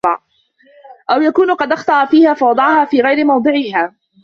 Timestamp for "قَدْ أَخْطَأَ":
1.53-2.05